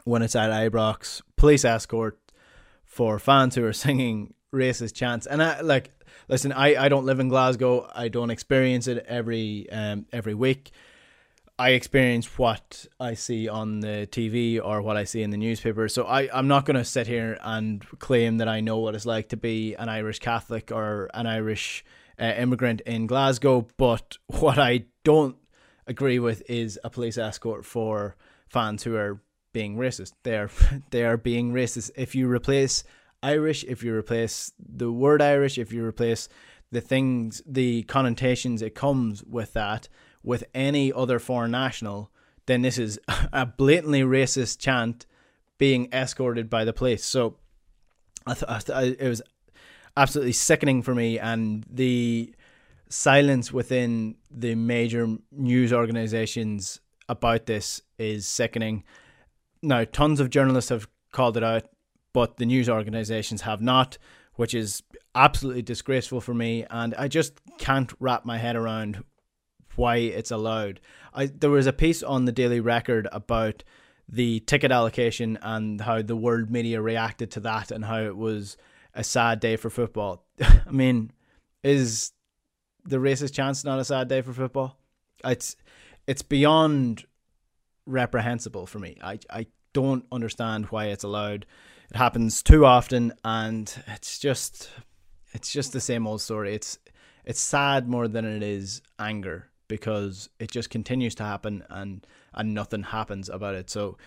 When 0.05 0.21
it's 0.21 0.35
at 0.35 0.49
Ibrox, 0.49 1.21
police 1.43 1.65
escort 1.65 2.17
for 2.85 3.19
fans 3.19 3.55
who 3.55 3.65
are 3.65 3.73
singing 3.85 4.33
racist 4.53 4.93
chants. 4.93 5.25
And 5.25 5.43
I 5.43 5.59
like 5.59 5.91
listen, 6.29 6.53
I, 6.53 6.85
I 6.85 6.87
don't 6.87 7.05
live 7.05 7.19
in 7.19 7.27
Glasgow. 7.27 7.85
I 7.93 8.07
don't 8.07 8.29
experience 8.29 8.87
it 8.87 9.05
every 9.09 9.69
um 9.69 10.05
every 10.13 10.35
week. 10.35 10.71
I 11.59 11.71
experience 11.71 12.37
what 12.37 12.85
I 12.97 13.15
see 13.15 13.49
on 13.49 13.81
the 13.81 14.07
TV 14.09 14.57
or 14.63 14.81
what 14.81 14.95
I 14.95 15.03
see 15.03 15.21
in 15.21 15.31
the 15.31 15.37
newspaper. 15.37 15.89
So 15.89 16.05
I, 16.05 16.29
I'm 16.33 16.47
not 16.47 16.65
going 16.65 16.77
to 16.77 16.83
sit 16.83 17.05
here 17.05 17.37
and 17.43 17.87
claim 17.99 18.37
that 18.37 18.47
I 18.47 18.59
know 18.59 18.79
what 18.79 18.95
it's 18.95 19.05
like 19.05 19.29
to 19.29 19.37
be 19.37 19.75
an 19.75 19.87
Irish 19.87 20.17
Catholic 20.17 20.71
or 20.71 21.11
an 21.13 21.27
Irish 21.27 21.85
uh, 22.19 22.33
immigrant 22.37 22.81
in 22.81 23.05
Glasgow. 23.05 23.67
But 23.77 24.17
what 24.27 24.57
I 24.57 24.85
don't 25.03 25.35
agree 25.85 26.17
with 26.17 26.41
is 26.49 26.79
a 26.83 26.89
police 26.89 27.19
escort 27.19 27.65
for 27.65 28.15
fans 28.47 28.81
who 28.83 28.95
are 28.95 29.21
being 29.53 29.75
racist. 29.77 30.13
They 30.23 30.37
are 30.37 30.49
they 30.89 31.03
are 31.05 31.17
being 31.17 31.53
racist. 31.53 31.91
If 31.95 32.15
you 32.15 32.29
replace 32.29 32.83
Irish, 33.21 33.63
if 33.63 33.83
you 33.83 33.95
replace 33.95 34.51
the 34.59 34.91
word 34.91 35.21
Irish, 35.21 35.57
if 35.57 35.71
you 35.71 35.85
replace 35.85 36.27
the 36.71 36.81
things, 36.81 37.41
the 37.45 37.83
connotations 37.83 38.61
it 38.61 38.75
comes 38.75 39.23
with 39.23 39.53
that 39.53 39.87
with 40.23 40.43
any 40.53 40.91
other 40.91 41.19
foreign 41.19 41.51
national, 41.51 42.09
then 42.45 42.61
this 42.61 42.77
is 42.77 42.99
a 43.33 43.45
blatantly 43.45 44.01
racist 44.01 44.59
chant 44.59 45.05
being 45.57 45.87
escorted 45.93 46.49
by 46.49 46.65
the 46.65 46.73
police. 46.73 47.05
So 47.05 47.37
I 48.25 48.61
I 48.73 48.83
it 48.99 49.07
was 49.07 49.21
absolutely 49.95 50.33
sickening 50.33 50.81
for 50.81 50.95
me, 50.95 51.19
and 51.19 51.65
the 51.69 52.33
silence 52.89 53.51
within 53.51 54.15
the 54.29 54.55
major 54.55 55.07
news 55.31 55.73
organizations 55.73 56.79
about 57.09 57.45
this 57.45 57.81
is 57.97 58.27
sickening. 58.27 58.83
Now, 59.63 59.85
tons 59.85 60.19
of 60.19 60.29
journalists 60.29 60.69
have 60.69 60.87
called 61.11 61.37
it 61.37 61.43
out, 61.43 61.69
but 62.11 62.37
the 62.37 62.45
news 62.45 62.69
organizations 62.69 63.41
have 63.41 63.61
not, 63.61 63.97
which 64.35 64.53
is 64.53 64.83
absolutely 65.15 65.61
disgraceful 65.61 66.19
for 66.19 66.33
me. 66.33 66.65
And 66.69 66.93
I 66.95 67.07
just 67.07 67.39
can't 67.57 67.91
wrap 67.99 68.25
my 68.25 68.37
head 68.37 68.57
around 68.57 69.03
why 69.75 69.95
it's 69.95 70.31
allowed. 70.31 70.81
I 71.13 71.27
there 71.27 71.49
was 71.49 71.65
a 71.65 71.73
piece 71.73 72.03
on 72.03 72.25
the 72.25 72.31
Daily 72.31 72.59
Record 72.59 73.07
about 73.11 73.63
the 74.07 74.41
ticket 74.41 74.71
allocation 74.71 75.39
and 75.41 75.79
how 75.79 76.01
the 76.01 76.15
world 76.15 76.51
media 76.51 76.81
reacted 76.81 77.31
to 77.31 77.39
that 77.39 77.71
and 77.71 77.85
how 77.85 78.01
it 78.01 78.17
was 78.17 78.57
a 78.93 79.03
sad 79.03 79.39
day 79.39 79.55
for 79.55 79.69
football. 79.69 80.25
I 80.41 80.71
mean, 80.71 81.11
is 81.63 82.11
the 82.83 82.97
racist 82.97 83.33
chance 83.33 83.63
not 83.63 83.79
a 83.79 83.85
sad 83.85 84.09
day 84.09 84.21
for 84.21 84.33
football? 84.33 84.77
It's 85.23 85.55
it's 86.05 86.21
beyond 86.21 87.05
reprehensible 87.85 88.65
for 88.65 88.79
me. 88.79 88.97
I 89.03 89.19
I 89.29 89.47
don't 89.73 90.05
understand 90.11 90.65
why 90.67 90.85
it's 90.85 91.03
allowed. 91.03 91.45
It 91.89 91.97
happens 91.97 92.41
too 92.43 92.65
often, 92.65 93.13
and 93.23 93.73
it's 93.87 94.19
just 94.19 94.69
it's 95.33 95.51
just 95.51 95.73
the 95.73 95.81
same 95.81 96.07
old 96.07 96.21
story. 96.21 96.53
It's 96.55 96.79
it's 97.25 97.39
sad 97.41 97.87
more 97.87 98.07
than 98.07 98.25
it 98.25 98.43
is 98.43 98.81
anger 98.99 99.49
because 99.67 100.29
it 100.39 100.51
just 100.51 100.69
continues 100.69 101.15
to 101.15 101.23
happen 101.23 101.63
and 101.69 102.05
and 102.33 102.53
nothing 102.53 102.83
happens 102.83 103.29
about 103.29 103.55
it. 103.55 103.69
So, 103.69 103.97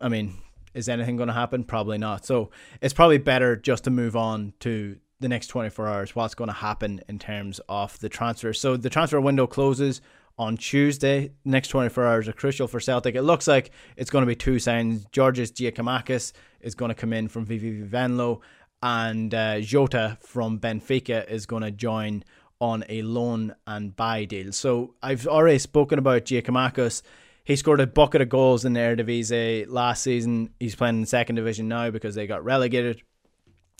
I 0.00 0.08
mean, 0.08 0.38
Is 0.74 0.88
anything 0.88 1.16
going 1.16 1.28
to 1.28 1.34
happen? 1.34 1.64
Probably 1.64 1.98
not. 1.98 2.24
So 2.24 2.50
it's 2.80 2.94
probably 2.94 3.18
better 3.18 3.56
just 3.56 3.84
to 3.84 3.90
move 3.90 4.16
on 4.16 4.54
to 4.60 4.96
the 5.20 5.28
next 5.28 5.48
24 5.48 5.86
hours. 5.86 6.16
What's 6.16 6.34
going 6.34 6.48
to 6.48 6.54
happen 6.54 7.00
in 7.08 7.18
terms 7.18 7.60
of 7.68 7.98
the 8.00 8.08
transfer? 8.08 8.52
So 8.54 8.76
the 8.76 8.90
transfer 8.90 9.20
window 9.20 9.46
closes 9.46 10.00
on 10.38 10.56
Tuesday. 10.56 11.32
Next 11.44 11.68
24 11.68 12.06
hours 12.06 12.28
are 12.28 12.32
crucial 12.32 12.68
for 12.68 12.80
Celtic. 12.80 13.14
It 13.14 13.22
looks 13.22 13.46
like 13.46 13.70
it's 13.96 14.10
going 14.10 14.22
to 14.22 14.26
be 14.26 14.34
two 14.34 14.58
signs. 14.58 15.04
Georges 15.12 15.52
Giakoumakis 15.52 16.32
is 16.60 16.74
going 16.74 16.88
to 16.88 16.94
come 16.94 17.12
in 17.12 17.28
from 17.28 17.46
VVV 17.46 17.88
Venlo, 17.88 18.40
and 18.82 19.34
uh, 19.34 19.60
Jota 19.60 20.18
from 20.20 20.58
Benfica 20.58 21.28
is 21.28 21.46
going 21.46 21.62
to 21.62 21.70
join 21.70 22.24
on 22.60 22.84
a 22.88 23.02
loan 23.02 23.54
and 23.66 23.94
buy 23.96 24.24
deal. 24.24 24.52
So 24.52 24.94
I've 25.02 25.26
already 25.26 25.58
spoken 25.58 25.98
about 25.98 26.24
Giakoumakis. 26.24 27.02
He 27.44 27.56
scored 27.56 27.80
a 27.80 27.86
bucket 27.88 28.20
of 28.20 28.28
goals 28.28 28.64
in 28.64 28.72
the 28.72 28.80
Eredivisie 28.80 29.66
last 29.68 30.04
season. 30.04 30.50
He's 30.60 30.76
playing 30.76 30.96
in 30.96 31.00
the 31.00 31.06
second 31.08 31.34
division 31.34 31.66
now 31.66 31.90
because 31.90 32.14
they 32.14 32.26
got 32.26 32.44
relegated. 32.44 33.02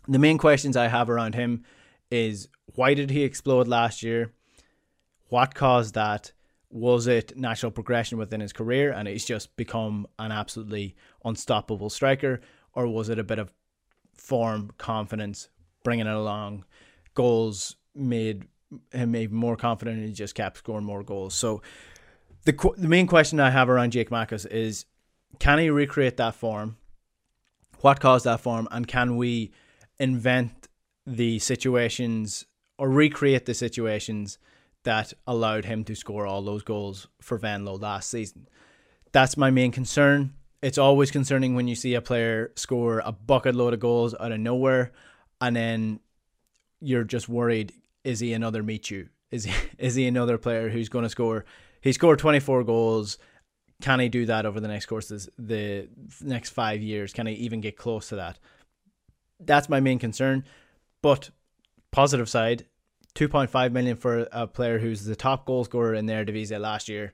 The 0.08 0.18
main 0.18 0.36
questions 0.36 0.76
I 0.76 0.88
have 0.88 1.08
around 1.08 1.36
him 1.36 1.64
is 2.10 2.48
why 2.74 2.94
did 2.94 3.10
he 3.10 3.22
explode 3.22 3.68
last 3.68 4.02
year? 4.02 4.32
What 5.28 5.54
caused 5.54 5.94
that? 5.94 6.32
Was 6.72 7.06
it 7.06 7.36
natural 7.36 7.70
progression 7.70 8.16
within 8.16 8.40
his 8.40 8.52
career 8.52 8.92
and 8.92 9.06
he's 9.06 9.26
just 9.26 9.54
become 9.56 10.06
an 10.18 10.32
absolutely 10.32 10.96
unstoppable 11.24 11.90
striker? 11.90 12.40
Or 12.72 12.88
was 12.88 13.10
it 13.10 13.18
a 13.18 13.24
bit 13.24 13.38
of 13.38 13.52
form, 14.16 14.72
confidence, 14.78 15.50
bringing 15.84 16.06
it 16.06 16.14
along? 16.14 16.64
Goals 17.14 17.76
made 17.94 18.46
him 18.90 19.14
even 19.14 19.36
more 19.36 19.56
confident 19.56 19.98
and 19.98 20.08
he 20.08 20.14
just 20.14 20.34
kept 20.34 20.58
scoring 20.58 20.86
more 20.86 21.02
goals. 21.02 21.34
So 21.34 21.60
the 22.44 22.52
the 22.76 22.88
main 22.88 23.06
question 23.06 23.38
I 23.38 23.50
have 23.50 23.68
around 23.68 23.92
Giakoumakis 23.92 24.46
is 24.50 24.86
can 25.38 25.58
he 25.58 25.68
recreate 25.68 26.16
that 26.16 26.34
form? 26.34 26.78
What 27.80 28.00
caused 28.00 28.24
that 28.24 28.40
form? 28.40 28.66
And 28.70 28.86
can 28.86 29.16
we 29.16 29.52
invent 29.98 30.68
the 31.06 31.38
situations 31.38 32.46
or 32.78 32.88
recreate 32.88 33.46
the 33.46 33.54
situations 33.54 34.38
that 34.84 35.12
allowed 35.26 35.64
him 35.64 35.84
to 35.84 35.94
score 35.94 36.26
all 36.26 36.42
those 36.42 36.62
goals 36.62 37.06
for 37.20 37.38
Venlo 37.38 37.80
last 37.80 38.10
season. 38.10 38.48
That's 39.12 39.36
my 39.36 39.50
main 39.50 39.72
concern. 39.72 40.34
It's 40.62 40.78
always 40.78 41.10
concerning 41.10 41.54
when 41.54 41.68
you 41.68 41.74
see 41.74 41.94
a 41.94 42.00
player 42.00 42.52
score 42.56 43.02
a 43.04 43.12
bucket 43.12 43.54
load 43.54 43.74
of 43.74 43.80
goals 43.80 44.14
out 44.18 44.32
of 44.32 44.40
nowhere 44.40 44.92
and 45.40 45.56
then 45.56 46.00
you're 46.80 47.04
just 47.04 47.28
worried 47.28 47.72
is 48.04 48.20
he 48.20 48.32
another 48.32 48.62
Michu? 48.62 49.08
Is 49.30 49.44
he, 49.44 49.52
is 49.78 49.94
he 49.94 50.06
another 50.06 50.38
player 50.38 50.68
who's 50.68 50.88
going 50.88 51.04
to 51.04 51.08
score? 51.08 51.44
He 51.80 51.92
scored 51.92 52.18
24 52.18 52.64
goals. 52.64 53.18
Can 53.80 53.98
he 53.98 54.08
do 54.08 54.26
that 54.26 54.46
over 54.46 54.60
the 54.60 54.68
next 54.68 54.86
courses, 54.86 55.28
the 55.38 55.88
next 56.20 56.50
five 56.50 56.80
years? 56.80 57.12
Can 57.12 57.26
he 57.26 57.34
even 57.34 57.60
get 57.60 57.76
close 57.76 58.08
to 58.10 58.16
that? 58.16 58.38
That's 59.40 59.68
my 59.68 59.80
main 59.80 59.98
concern. 59.98 60.44
But 61.02 61.30
positive 61.90 62.28
side, 62.28 62.66
2.5 63.14 63.72
million 63.72 63.96
for 63.96 64.26
a 64.32 64.46
player 64.46 64.78
who's 64.78 65.04
the 65.04 65.16
top 65.16 65.44
goal 65.46 65.64
scorer 65.64 65.94
in 65.94 66.06
their 66.06 66.24
division 66.24 66.62
last 66.62 66.88
year. 66.88 67.12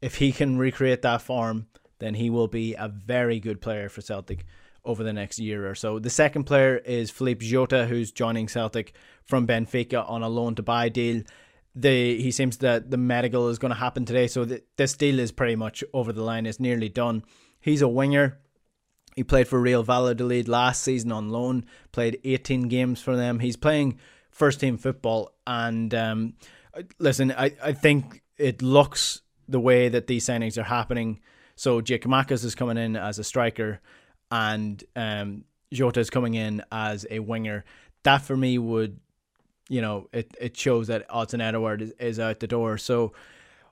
If 0.00 0.16
he 0.16 0.32
can 0.32 0.58
recreate 0.58 1.02
that 1.02 1.22
form, 1.22 1.66
then 1.98 2.14
he 2.14 2.30
will 2.30 2.48
be 2.48 2.74
a 2.74 2.88
very 2.88 3.40
good 3.40 3.60
player 3.60 3.88
for 3.88 4.00
Celtic 4.00 4.44
over 4.84 5.02
the 5.02 5.12
next 5.12 5.38
year 5.38 5.68
or 5.68 5.74
so. 5.74 5.98
The 5.98 6.10
second 6.10 6.44
player 6.44 6.78
is 6.78 7.10
Philippe 7.10 7.44
Jota, 7.44 7.86
who's 7.86 8.10
joining 8.10 8.48
Celtic 8.48 8.94
from 9.24 9.46
Benfica 9.46 10.08
on 10.08 10.22
a 10.22 10.28
loan 10.28 10.54
to 10.56 10.62
buy 10.62 10.88
deal. 10.88 11.22
The 11.74 12.20
he 12.20 12.30
seems 12.30 12.58
that 12.58 12.90
the 12.90 12.96
medical 12.96 13.48
is 13.48 13.58
going 13.58 13.72
to 13.72 13.78
happen 13.78 14.04
today, 14.04 14.26
so 14.26 14.44
the, 14.44 14.62
this 14.76 14.94
deal 14.94 15.18
is 15.18 15.30
pretty 15.30 15.56
much 15.56 15.84
over 15.92 16.12
the 16.12 16.22
line. 16.22 16.46
It's 16.46 16.58
nearly 16.58 16.88
done. 16.88 17.24
He's 17.60 17.82
a 17.82 17.88
winger. 17.88 18.38
He 19.14 19.24
played 19.24 19.48
for 19.48 19.60
Real 19.60 19.82
Valladolid 19.82 20.48
last 20.48 20.82
season 20.82 21.12
on 21.12 21.28
loan. 21.28 21.66
Played 21.92 22.20
18 22.24 22.68
games 22.68 23.00
for 23.00 23.16
them. 23.16 23.40
He's 23.40 23.56
playing 23.56 23.98
first 24.38 24.60
team 24.60 24.78
football. 24.78 25.34
And 25.46 25.92
um, 25.94 26.34
listen, 26.98 27.32
I, 27.32 27.52
I 27.62 27.72
think 27.72 28.22
it 28.38 28.62
looks 28.62 29.20
the 29.48 29.60
way 29.60 29.88
that 29.88 30.06
these 30.06 30.24
signings 30.24 30.56
are 30.56 30.62
happening. 30.62 31.20
So 31.56 31.80
Jake 31.80 32.04
Giakoumakis 32.04 32.44
is 32.44 32.54
coming 32.54 32.78
in 32.78 32.94
as 32.96 33.18
a 33.18 33.24
striker, 33.24 33.80
and 34.30 34.82
um, 34.94 35.44
Jota 35.72 35.98
is 35.98 36.08
coming 36.08 36.34
in 36.34 36.62
as 36.70 37.04
a 37.10 37.18
winger. 37.18 37.64
That 38.04 38.18
for 38.18 38.36
me 38.36 38.58
would, 38.58 39.00
you 39.68 39.82
know, 39.82 40.08
it, 40.12 40.36
it 40.40 40.56
shows 40.56 40.86
that 40.86 41.08
Odsonne 41.08 41.42
Edouard 41.42 41.82
is, 41.82 41.92
is 41.98 42.20
out 42.20 42.38
the 42.38 42.46
door. 42.46 42.78
So 42.78 43.12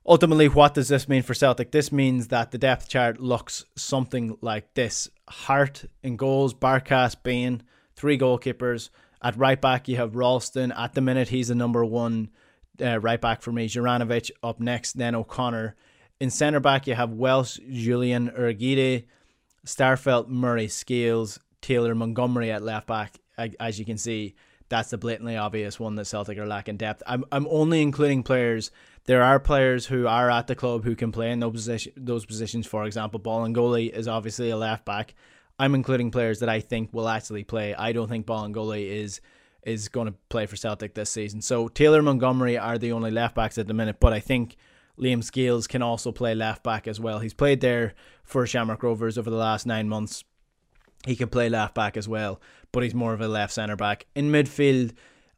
ultimately, 0.04 0.48
what 0.48 0.74
does 0.74 0.88
this 0.88 1.08
mean 1.08 1.22
for 1.22 1.34
Celtic? 1.34 1.70
This 1.70 1.92
means 1.92 2.28
that 2.28 2.50
the 2.50 2.58
depth 2.58 2.88
chart 2.88 3.20
looks 3.20 3.64
something 3.76 4.36
like 4.40 4.74
this: 4.74 5.08
Hart 5.28 5.84
in 6.02 6.16
goals, 6.16 6.54
Barkas, 6.54 7.14
Bain, 7.22 7.62
three 7.94 8.18
goalkeepers. 8.18 8.90
At 9.26 9.36
right 9.36 9.60
back, 9.60 9.88
you 9.88 9.96
have 9.96 10.14
Ralston. 10.14 10.70
At 10.70 10.94
the 10.94 11.00
minute, 11.00 11.30
he's 11.30 11.48
the 11.48 11.56
number 11.56 11.84
one 11.84 12.30
uh, 12.80 13.00
right 13.00 13.20
back 13.20 13.42
for 13.42 13.50
me. 13.50 13.68
Juranovic 13.68 14.30
up 14.40 14.60
next, 14.60 14.92
then 14.92 15.16
O'Connor. 15.16 15.74
In 16.20 16.30
centre 16.30 16.60
back, 16.60 16.86
you 16.86 16.94
have 16.94 17.10
Welsh, 17.10 17.58
Jullien 17.68 18.32
Urhoghide, 18.38 19.06
Starfelt, 19.66 20.28
Murray, 20.28 20.68
Scales, 20.68 21.40
Taylor, 21.60 21.92
Montgomery 21.92 22.52
at 22.52 22.62
left 22.62 22.86
back. 22.86 23.18
As 23.58 23.80
you 23.80 23.84
can 23.84 23.98
see, 23.98 24.36
that's 24.68 24.90
the 24.90 24.96
blatantly 24.96 25.36
obvious 25.36 25.80
one 25.80 25.96
that 25.96 26.04
Celtic 26.04 26.38
are 26.38 26.46
lacking 26.46 26.76
depth. 26.76 27.02
I'm 27.04 27.24
I'm 27.32 27.48
only 27.50 27.82
including 27.82 28.22
players. 28.22 28.70
There 29.06 29.24
are 29.24 29.40
players 29.40 29.86
who 29.86 30.06
are 30.06 30.30
at 30.30 30.46
the 30.46 30.54
club 30.54 30.84
who 30.84 30.94
can 30.94 31.10
play 31.10 31.32
in 31.32 31.40
those 31.40 31.52
position 31.52 31.92
those 31.96 32.24
positions. 32.24 32.64
For 32.68 32.84
example, 32.84 33.18
Bolingoli 33.18 33.90
is 33.90 34.06
obviously 34.06 34.50
a 34.50 34.56
left 34.56 34.84
back. 34.84 35.16
I'm 35.58 35.74
including 35.74 36.10
players 36.10 36.40
that 36.40 36.48
I 36.48 36.60
think 36.60 36.92
will 36.92 37.08
actually 37.08 37.44
play. 37.44 37.74
I 37.74 37.92
don't 37.92 38.08
think 38.08 38.26
Bolingoli 38.26 38.86
is 38.88 39.20
is 39.64 39.88
going 39.88 40.06
to 40.06 40.14
play 40.28 40.46
for 40.46 40.54
Celtic 40.54 40.94
this 40.94 41.10
season. 41.10 41.42
So 41.42 41.66
Taylor 41.66 42.00
Montgomery 42.00 42.56
are 42.56 42.78
the 42.78 42.92
only 42.92 43.10
left 43.10 43.34
backs 43.34 43.58
at 43.58 43.66
the 43.66 43.74
minute, 43.74 43.96
but 43.98 44.12
I 44.12 44.20
think 44.20 44.56
Liam 44.96 45.24
Scales 45.24 45.66
can 45.66 45.82
also 45.82 46.12
play 46.12 46.36
left 46.36 46.62
back 46.62 46.86
as 46.86 47.00
well. 47.00 47.18
He's 47.18 47.34
played 47.34 47.60
there 47.60 47.94
for 48.22 48.46
Shamrock 48.46 48.84
Rovers 48.84 49.18
over 49.18 49.28
the 49.28 49.36
last 49.36 49.66
nine 49.66 49.88
months. 49.88 50.22
He 51.04 51.16
can 51.16 51.28
play 51.28 51.48
left 51.48 51.74
back 51.74 51.96
as 51.96 52.08
well, 52.08 52.40
but 52.70 52.84
he's 52.84 52.94
more 52.94 53.12
of 53.12 53.20
a 53.20 53.28
left 53.28 53.52
centre 53.52 53.76
back. 53.76 54.06
In 54.14 54.30
midfield, 54.30 54.92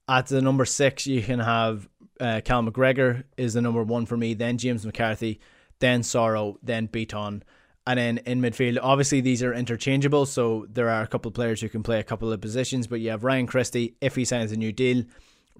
at 0.08 0.26
the 0.26 0.42
number 0.42 0.66
six, 0.66 1.06
you 1.06 1.22
can 1.22 1.40
have 1.40 1.88
uh, 2.20 2.40
Cal 2.44 2.62
McGregor 2.62 3.25
is 3.37 3.54
the 3.54 3.62
number 3.62 3.82
one 3.82 4.06
for 4.06 4.16
me, 4.16 4.34
then 4.34 4.58
James 4.58 4.84
McCarthy, 4.84 5.40
then 5.78 6.02
Soro, 6.02 6.56
then 6.62 6.88
Bitton. 6.88 7.42
And 7.88 7.99
then 7.99 8.18
in 8.26 8.42
midfield, 8.42 8.78
obviously 8.83 9.23
these 9.23 9.42
are 9.42 9.54
interchangeable, 9.54 10.26
so 10.26 10.66
there 10.71 10.90
are 10.90 11.00
a 11.00 11.07
couple 11.07 11.30
of 11.30 11.35
players 11.35 11.62
who 11.62 11.71
can 11.71 11.83
play 11.83 11.99
a 11.99 12.04
couple 12.04 12.30
of 12.30 12.38
positions. 12.38 12.87
But 12.87 13.00
you 13.00 13.09
have 13.09 13.25
Ryan 13.25 13.47
Christie 13.47 13.95
if 14.02 14.14
he 14.14 14.26
signs 14.26 14.52
a 14.52 14.57
new 14.57 14.73
deal, 14.73 15.04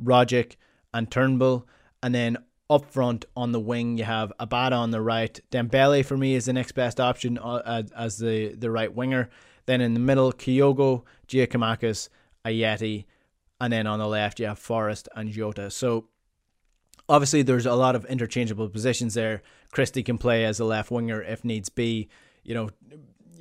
Rogic 0.05 0.57
and 0.93 1.11
Turnbull, 1.11 1.67
and 2.03 2.15
then 2.15 2.37
up 2.69 2.85
front 2.85 3.25
on 3.35 3.53
the 3.53 3.61
wing 3.61 3.97
you 3.97 4.05
have 4.05 4.31
Abada 4.39 4.77
on 4.77 4.91
the 4.91 5.01
right. 5.01 5.41
Dembele 5.51 6.05
for 6.05 6.19
me 6.19 6.35
is 6.35 6.45
the 6.45 6.53
next 6.53 6.73
best 6.73 7.01
option 7.01 7.39
uh, 7.39 7.85
as 7.97 8.19
the 8.19 8.55
the 8.55 8.71
right 8.71 8.95
winger. 8.95 9.31
Then 9.65 9.81
in 9.81 9.95
the 9.95 10.01
middle, 10.01 10.31
Kyogo, 10.31 11.05
Giakoumakis, 11.29 12.11
Ajeti, 12.45 13.07
and 13.59 13.73
then 13.73 13.87
on 13.87 13.99
the 13.99 14.07
left 14.07 14.39
you 14.39 14.45
have 14.49 14.59
Forrest 14.59 15.09
and 15.17 15.33
Jota. 15.33 15.71
So 15.71 16.09
obviously 17.09 17.43
there's 17.43 17.67
a 17.67 17.75
lot 17.75 17.97
of 17.97 18.05
interchangeable 18.07 18.69
positions 18.69 19.15
there. 19.15 19.43
Christie 19.73 20.03
can 20.03 20.19
play 20.19 20.45
as 20.45 20.61
a 20.61 20.65
left 20.65 20.91
winger 20.91 21.23
if 21.23 21.45
needs 21.45 21.69
be. 21.69 22.09
You 22.43 22.55
know, 22.55 22.71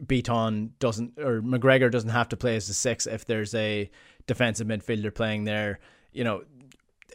Bitton 0.03 0.71
doesn't 0.79 1.17
or 1.19 1.41
McGregor 1.41 1.91
doesn't 1.91 2.09
have 2.09 2.29
to 2.29 2.37
play 2.37 2.55
as 2.55 2.69
a 2.69 2.73
six 2.73 3.07
if 3.07 3.25
there's 3.25 3.53
a 3.55 3.89
defensive 4.25 4.67
midfielder 4.67 5.13
playing 5.13 5.45
there. 5.45 5.79
You 6.11 6.23
know, 6.23 6.43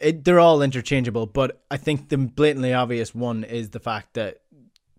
it, 0.01 0.23
they're 0.23 0.39
all 0.39 0.61
interchangeable, 0.61 1.25
but 1.25 1.63
I 1.69 1.77
think 1.77 2.09
the 2.09 2.17
blatantly 2.17 2.73
obvious 2.73 3.13
one 3.13 3.43
is 3.43 3.69
the 3.69 3.79
fact 3.79 4.13
that 4.15 4.41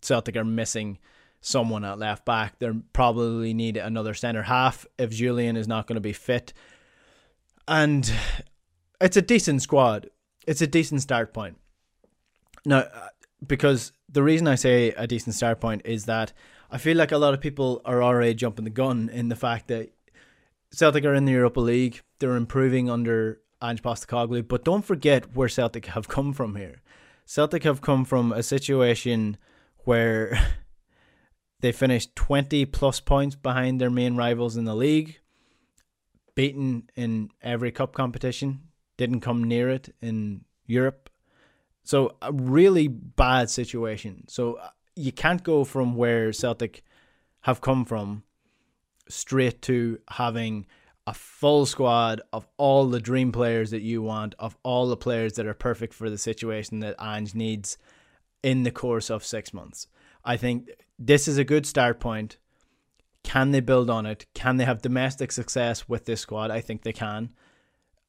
Celtic 0.01 0.37
are 0.37 0.45
missing 0.45 0.99
someone 1.41 1.85
at 1.85 1.99
left 1.99 2.25
back. 2.25 2.59
They 2.59 2.71
probably 2.93 3.53
need 3.55 3.77
another 3.77 4.15
centre 4.15 4.43
half 4.43 4.87
if 4.99 5.11
Jullien 5.11 5.57
is 5.57 5.69
not 5.69 5.87
going 5.87 5.97
to 5.97 6.01
be 6.01 6.13
fit. 6.13 6.53
And 7.69 8.11
it's 9.01 9.17
a 9.17 9.23
decent 9.23 9.63
squad. 9.63 10.09
It's 10.47 10.63
a 10.63 10.67
decent 10.67 11.03
start 11.03 11.33
point. 11.33 11.57
Now, 12.65 12.79
uh, 12.79 13.09
because 13.47 13.93
the 14.09 14.23
reason 14.23 14.49
I 14.49 14.55
say 14.55 14.91
a 14.91 15.07
decent 15.07 15.35
start 15.35 15.61
point 15.61 15.83
is 15.85 16.05
that 16.05 16.33
I 16.71 16.79
feel 16.79 16.97
like 16.97 17.13
a 17.13 17.19
lot 17.19 17.35
of 17.35 17.41
people 17.41 17.83
are 17.85 18.03
already 18.03 18.35
jumping 18.35 18.65
the 18.65 18.71
gun 18.71 19.09
in 19.09 19.29
the 19.29 19.37
fact 19.37 19.69
that 19.69 19.93
Celtic 20.73 21.05
are 21.05 21.15
in 21.15 21.25
the 21.25 21.33
Europa 21.33 21.61
League. 21.61 22.03
They're 22.19 22.37
improving 22.37 22.91
under 22.91 23.41
Ange 23.63 23.83
Postecoglou, 23.83 24.49
but 24.49 24.65
don't 24.65 24.85
forget 24.85 25.35
where 25.35 25.49
Celtic 25.49 25.87
have 25.87 26.09
come 26.09 26.33
from 26.33 26.57
here. 26.57 26.83
Celtic 27.27 27.63
have 27.65 27.81
come 27.81 28.05
from 28.05 28.33
a 28.33 28.43
situation 28.43 29.37
where 29.85 30.39
they 31.61 31.73
finished 31.73 32.17
20 32.17 32.67
plus 32.67 33.01
points 33.01 33.37
behind 33.37 33.81
their 33.81 33.91
main 33.91 34.17
rivals 34.17 34.57
in 34.57 34.65
the 34.65 34.75
league, 34.75 35.21
beaten 36.35 36.91
in 36.97 37.31
every 37.43 37.71
cup 37.71 37.95
competition, 37.95 38.61
didn't 38.97 39.21
come 39.21 39.45
near 39.45 39.69
it 39.69 39.95
in 40.01 40.45
Europe. 40.67 41.11
So 41.83 42.17
a 42.23 42.33
really 42.33 42.89
bad 42.89 43.51
situation. 43.51 44.25
So 44.29 44.55
uh, 44.55 44.71
you 44.97 45.13
can't 45.13 45.43
go 45.43 45.65
from 45.65 45.95
where 45.95 46.33
Celtic 46.33 46.83
have 47.43 47.61
come 47.61 47.85
from 47.85 48.23
straight 49.09 49.61
to 49.63 49.99
having 50.09 50.67
a 51.07 51.13
full 51.13 51.67
squad 51.67 52.23
of 52.33 52.47
all 52.57 52.87
the 52.87 53.01
dream 53.01 53.33
players 53.33 53.71
that 53.71 53.83
you 53.83 54.01
want, 54.01 54.35
of 54.39 54.57
all 54.63 54.89
the 54.89 54.97
players 54.97 55.35
that 55.35 55.47
are 55.47 55.55
perfect 55.55 55.93
for 55.93 56.09
the 56.09 56.17
situation 56.17 56.81
that 56.81 56.97
Ange 56.99 57.35
needs 57.35 57.77
in 58.43 58.63
the 58.63 58.71
course 58.71 59.11
of 59.11 59.25
six 59.25 59.53
months. 59.53 59.87
I 60.25 60.39
think 60.39 60.71
this 60.99 61.29
is 61.29 61.37
a 61.37 61.45
good 61.45 61.67
start 61.67 62.01
point. 62.01 62.39
Can 63.23 63.51
they 63.51 63.61
build 63.61 63.91
on 63.91 64.07
it? 64.07 64.27
Can 64.35 64.57
they 64.57 64.65
have 64.65 64.81
domestic 64.81 65.33
success 65.33 65.89
with 65.89 66.07
this 66.07 66.21
squad? 66.21 66.51
I 66.51 66.61
think 66.61 66.83
they 66.83 66.93
can. 66.93 67.31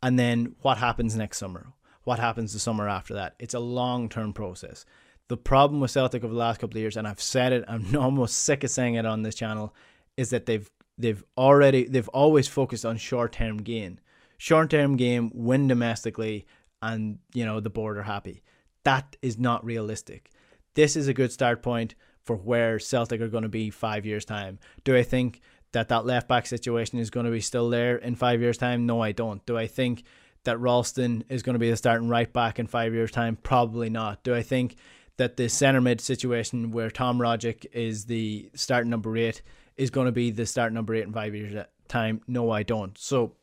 And 0.02 0.20
then 0.20 0.56
what 0.62 0.78
happens 0.78 1.16
next 1.16 1.38
summer? 1.38 1.74
What 2.04 2.20
happens 2.20 2.54
the 2.54 2.60
summer 2.60 2.88
after 2.88 3.14
that? 3.16 3.36
It's 3.40 3.54
a 3.54 3.60
long 3.60 4.10
term 4.10 4.34
process. 4.34 4.86
The 5.28 5.38
problem 5.38 5.82
with 5.82 5.92
Celtic 5.92 6.24
over 6.24 6.34
the 6.34 6.40
last 6.40 6.60
couple 6.60 6.78
of 6.78 6.82
years, 6.82 6.98
and 6.98 7.08
I've 7.08 7.22
said 7.22 7.52
it, 7.52 7.66
I'm 7.68 7.96
almost 7.98 8.44
sick 8.44 8.64
of 8.64 8.70
saying 8.70 8.96
it 8.96 9.06
on 9.06 9.24
this 9.24 9.36
channel, 9.36 9.74
is 10.18 10.30
that 10.30 10.46
they've 10.46 10.70
they've 10.98 11.24
already 11.38 11.86
they've 11.86 12.10
always 12.10 12.48
focused 12.48 12.86
on 12.86 12.98
short 12.98 13.34
term 13.34 13.58
gain. 13.58 14.00
Short 14.38 14.70
term 14.70 14.98
game, 14.98 15.32
win 15.34 15.68
domestically, 15.68 16.46
and 16.82 17.20
you 17.34 17.46
know 17.46 17.60
the 17.60 17.70
board 17.70 17.98
are 17.98 18.04
happy. 18.04 18.44
That 18.84 19.16
is 19.22 19.40
not 19.40 19.66
realistic. 19.66 20.30
This 20.76 20.96
is 20.96 21.08
a 21.08 21.14
good 21.14 21.32
start 21.32 21.64
point 21.64 21.96
for 22.24 22.36
where 22.36 22.80
Celtic 22.80 23.22
are 23.22 23.28
going 23.28 23.44
to 23.44 23.50
be 23.50 23.70
five 23.70 24.06
years 24.06 24.26
time. 24.26 24.60
Do 24.84 24.96
I 24.96 25.04
think 25.04 25.42
that 25.76 25.90
that 25.90 26.06
left 26.06 26.28
back 26.28 26.48
situation 26.48 27.00
is 27.00 27.10
going 27.10 27.26
to 27.26 27.32
be 27.32 27.40
still 27.40 27.70
there 27.70 27.96
in 27.98 28.16
five 28.16 28.42
years 28.42 28.58
time? 28.58 28.86
No, 28.86 29.00
I 29.02 29.12
don't. 29.12 29.46
Do 29.46 29.58
I 29.58 29.68
think 29.68 30.04
that 30.44 30.60
Ralston 30.60 31.24
is 31.30 31.44
going 31.44 31.54
to 31.54 31.60
be 31.60 31.70
the 31.70 31.78
starting 31.78 32.10
right 32.10 32.32
back 32.32 32.60
in 32.60 32.68
five 32.68 32.94
years 32.94 33.12
time? 33.12 33.36
Probably 33.36 33.90
not. 33.90 34.24
Do 34.24 34.34
I 34.34 34.42
think 34.42 34.76
that 35.18 35.38
the 35.38 35.48
centre 35.48 35.82
mid 35.82 36.02
situation 36.02 36.72
where 36.72 36.90
Tom 36.90 37.20
Rogic 37.20 37.66
is 37.72 38.06
the 38.06 38.50
starting 38.54 38.90
number 38.90 39.16
eight 39.16 39.42
is 39.78 39.90
going 39.90 40.06
to 40.06 40.12
be 40.12 40.32
the 40.32 40.46
start 40.46 40.74
number 40.74 40.96
eight 40.96 41.04
in 41.04 41.14
five 41.14 41.36
years 41.36 41.66
time. 41.88 42.22
No, 42.28 42.52
I 42.52 42.64
don't. 42.64 42.98
So 42.98 43.34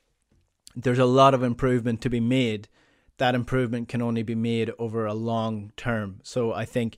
there's 0.75 0.99
a 0.99 1.05
lot 1.05 1.35
of 1.35 1.43
improvement 1.43 2.01
to 2.03 2.11
be 2.11 2.21
made. 2.21 2.69
That 3.19 3.35
improvement 3.35 3.89
can 3.89 4.03
only 4.03 4.23
be 4.23 4.35
made 4.35 4.73
over 4.79 5.07
a 5.07 5.15
long 5.15 5.73
term. 5.77 6.21
So 6.23 6.53
I 6.53 6.65
think, 6.65 6.97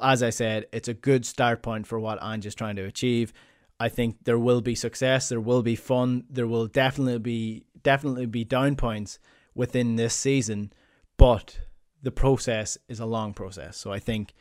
as 0.00 0.22
I 0.22 0.30
said, 0.30 0.66
it's 0.72 0.88
a 0.88 0.94
good 0.94 1.24
start 1.24 1.62
point 1.62 1.86
for 1.86 2.00
what 2.00 2.22
Ange 2.22 2.46
is 2.46 2.54
trying 2.54 2.76
to 2.76 2.84
achieve. 2.84 3.32
I 3.80 3.88
think 3.88 4.24
there 4.24 4.38
will 4.38 4.60
be 4.60 4.74
success. 4.74 5.30
There 5.30 5.40
will 5.40 5.62
be 5.62 5.74
fun. 5.74 6.24
There 6.28 6.46
will 6.46 6.66
definitely 6.66 7.18
be 7.18 7.64
definitely 7.82 8.26
be 8.26 8.44
down 8.44 8.76
points 8.76 9.18
within 9.54 9.96
this 9.96 10.14
season, 10.14 10.70
but 11.16 11.60
the 12.02 12.10
process 12.10 12.76
is 12.88 13.00
a 13.00 13.06
long 13.06 13.32
process. 13.32 13.78
So 13.78 13.90
I 13.90 13.98
think 13.98 14.34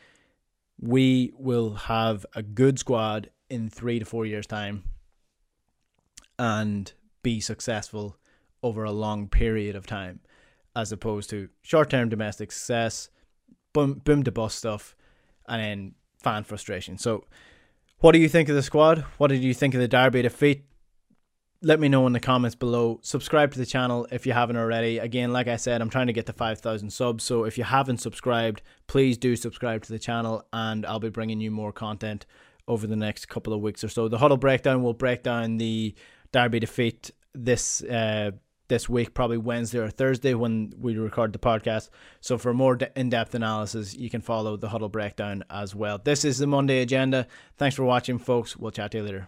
we 0.77 1.31
will 1.38 1.74
have 1.74 2.25
a 2.36 2.43
good 2.43 2.79
squad 2.79 3.29
in 3.50 3.69
three 3.69 3.98
to 4.00 4.05
four 4.05 4.25
years' 4.25 4.46
time 4.46 4.84
and 6.38 6.91
be 7.24 7.39
successful 7.39 8.17
over 8.62 8.84
a 8.84 8.91
long 8.91 9.29
period 9.29 9.75
of 9.75 9.88
time, 9.88 10.19
as 10.75 10.91
opposed 10.91 11.29
to 11.29 11.48
short 11.62 11.89
term 11.89 12.10
domestic 12.10 12.51
success, 12.51 13.10
boom, 13.72 14.01
boom 14.03 14.24
to 14.24 14.31
bust 14.31 14.58
stuff, 14.58 14.96
and 15.48 15.62
then 15.62 15.96
fan 16.22 16.43
frustration. 16.43 16.98
So, 16.98 17.24
what 18.00 18.13
do 18.13 18.20
you 18.20 18.29
think 18.29 18.50
of 18.50 18.56
the 18.56 18.63
squad? 18.63 19.00
What 19.18 19.27
did 19.27 19.44
you 19.44 19.53
think 19.53 19.74
of 19.74 19.82
the 19.82 19.88
Derby 19.88 20.22
defeat? 20.22 20.65
Let 21.62 21.82
me 21.82 21.89
know 21.89 22.08
in 22.08 22.13
the 22.13 22.22
comments 22.22 22.56
below. 22.56 23.00
Subscribe 23.01 23.51
to 23.51 23.60
the 23.60 23.65
channel 23.65 24.08
if 24.12 24.25
you 24.25 24.32
haven't 24.32 24.56
already. 24.56 24.98
Again, 24.98 25.34
like 25.34 25.50
I 25.50 25.58
said, 25.58 25.82
I'm 25.82 25.89
trying 25.89 26.08
to 26.08 26.13
get 26.13 26.25
to 26.27 26.34
5,000 26.34 26.89
subs. 26.89 27.25
So 27.25 27.44
if 27.44 27.58
you 27.58 27.65
haven't 27.65 27.98
subscribed, 27.98 28.62
please 28.88 29.18
do 29.18 29.36
subscribe 29.36 29.84
to 29.84 29.91
the 29.91 30.00
channel 30.00 30.46
and 30.53 30.86
I'll 30.86 31.01
be 31.01 31.10
bringing 31.10 31.41
you 31.41 31.51
more 31.51 31.74
content 31.74 32.25
over 32.70 32.88
the 32.88 32.96
next 32.96 33.25
couple 33.25 33.51
of 33.51 33.60
weeks 33.60 33.84
or 33.84 33.89
so. 33.89 34.08
The 34.08 34.20
huddle 34.20 34.38
breakdown 34.38 34.82
will 34.84 34.94
break 34.94 35.24
down 35.24 35.58
the 35.58 35.94
Derby 36.32 36.62
defeat 36.62 37.12
this 37.34 37.84
uh, 37.84 38.32
this 38.70 38.88
week, 38.88 39.14
probably 39.14 39.38
Wednesday 39.38 39.80
or 39.80 39.90
Thursday 39.90 40.34
when 40.34 40.74
we 40.80 40.98
record 40.98 41.34
the 41.34 41.40
podcast. 41.40 41.90
So 42.22 42.38
for 42.38 42.54
more 42.54 42.78
in 42.96 43.10
depth 43.10 43.36
analysis, 43.36 43.93
you 43.93 44.10
can 44.10 44.22
follow 44.22 44.56
the 44.56 44.70
huddle 44.70 44.89
breakdown 44.89 45.43
as 45.50 45.76
well. 45.76 45.98
This 45.98 46.24
is 46.24 46.38
the 46.38 46.48
Monday 46.48 46.82
agenda. 46.82 47.28
Thanks 47.58 47.76
for 47.76 47.84
watching, 47.84 48.17
folks. 48.17 48.56
We'll 48.56 48.72
chat 48.72 48.91
to 48.91 49.00
you 49.00 49.04
later. 49.04 49.28